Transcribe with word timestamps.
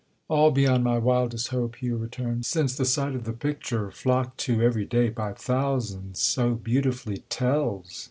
"All 0.29 0.49
beyond 0.49 0.83
my 0.83 0.97
wildest 0.97 1.49
hope," 1.49 1.75
Hugh 1.75 1.95
returned; 1.95 2.43
"since 2.47 2.75
the 2.75 2.85
sight 2.85 3.13
of 3.13 3.23
the 3.23 3.33
picture, 3.33 3.91
flocked 3.91 4.39
to 4.39 4.59
every 4.59 4.83
day 4.83 5.09
by 5.09 5.33
thousands, 5.33 6.17
so 6.19 6.55
beautifully 6.55 7.19
tells. 7.29 7.99